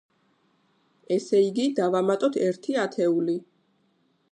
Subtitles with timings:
[1.17, 3.39] ესე იგი, დავამატოთ ერთი ათეული.